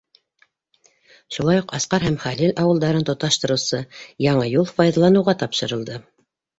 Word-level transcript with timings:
Шулай 1.35 1.61
уҡ 1.65 1.75
Асҡар 1.81 2.07
һәм 2.09 2.17
Хәлил 2.25 2.55
ауылдарын 2.65 3.07
тоташтырыусы 3.13 3.85
яңы 4.31 4.51
юл 4.57 4.69
файҙаланыуға 4.77 5.41
тапшырылды. 5.47 6.05